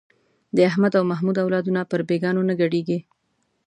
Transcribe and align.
د 0.55 0.57
احمد 0.69 0.93
او 0.99 1.03
محمود 1.11 1.37
اولادونه 1.43 1.81
پر 1.89 2.01
بېګانو 2.09 2.41
نه 2.49 2.53
ګډېږي. 2.61 2.99